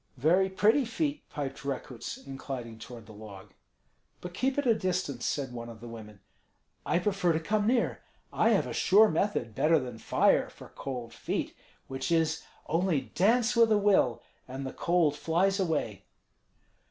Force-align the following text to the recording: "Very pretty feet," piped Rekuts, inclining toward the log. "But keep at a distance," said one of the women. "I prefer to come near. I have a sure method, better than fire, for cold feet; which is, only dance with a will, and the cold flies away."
"Very 0.17 0.49
pretty 0.49 0.83
feet," 0.83 1.29
piped 1.29 1.63
Rekuts, 1.63 2.17
inclining 2.25 2.79
toward 2.79 3.05
the 3.05 3.11
log. 3.11 3.51
"But 4.19 4.33
keep 4.33 4.57
at 4.57 4.65
a 4.65 4.73
distance," 4.73 5.27
said 5.27 5.53
one 5.53 5.69
of 5.69 5.79
the 5.79 5.87
women. 5.87 6.21
"I 6.87 6.97
prefer 6.97 7.33
to 7.33 7.39
come 7.39 7.67
near. 7.67 8.01
I 8.33 8.49
have 8.49 8.65
a 8.65 8.73
sure 8.73 9.09
method, 9.09 9.53
better 9.53 9.77
than 9.77 9.99
fire, 9.99 10.49
for 10.49 10.69
cold 10.69 11.13
feet; 11.13 11.55
which 11.85 12.11
is, 12.11 12.41
only 12.65 13.11
dance 13.13 13.55
with 13.55 13.71
a 13.71 13.77
will, 13.77 14.23
and 14.47 14.65
the 14.65 14.73
cold 14.73 15.15
flies 15.15 15.59
away." 15.59 16.05